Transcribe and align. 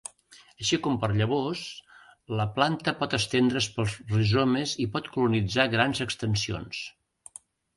Així 0.63 0.77
com 0.85 0.95
per 1.03 1.09
llavors, 1.19 1.61
la 2.39 2.47
planta 2.57 2.95
pot 3.03 3.13
estendre's 3.19 3.69
pels 3.75 3.99
rizomes 4.15 4.75
i 4.87 4.91
pot 4.97 5.11
colonitzar 5.19 5.71
grans 5.77 6.03
extensions. 6.09 6.83